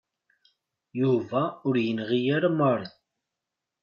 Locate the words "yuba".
1.01-1.41